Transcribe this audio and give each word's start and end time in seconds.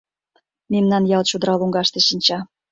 Мемнан 0.71 1.03
ял 1.17 1.23
чодыра 1.29 1.55
лоҥгаште 1.59 1.99
шинча. 2.07 2.39